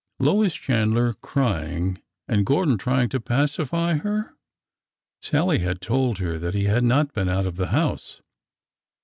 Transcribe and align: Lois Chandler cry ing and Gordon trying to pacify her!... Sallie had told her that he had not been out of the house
Lois 0.19 0.55
Chandler 0.55 1.13
cry 1.13 1.63
ing 1.67 2.01
and 2.27 2.43
Gordon 2.43 2.79
trying 2.79 3.07
to 3.09 3.19
pacify 3.19 3.97
her!... 3.97 4.33
Sallie 5.21 5.59
had 5.59 5.79
told 5.79 6.17
her 6.17 6.39
that 6.39 6.55
he 6.55 6.63
had 6.63 6.83
not 6.83 7.13
been 7.13 7.29
out 7.29 7.45
of 7.45 7.55
the 7.55 7.67
house 7.67 8.19